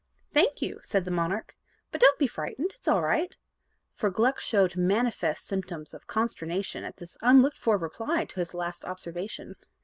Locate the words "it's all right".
2.75-3.37